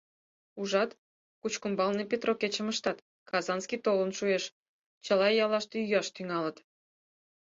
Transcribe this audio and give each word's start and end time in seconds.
Ужат, 0.59 0.91
Кучкумбалне 1.41 2.03
петро 2.11 2.33
кечым 2.41 2.67
ыштат, 2.73 2.97
казанский 3.29 3.81
толын 3.85 4.11
шуэш— 4.17 4.43
чыла 5.05 5.27
яллаште 5.43 5.77
йӱаш 5.79 6.07
тӱҥалыт. 6.15 6.57